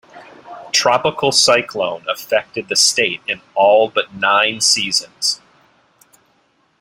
[0.71, 5.41] Tropical cyclone affected the state in all but nine seasons.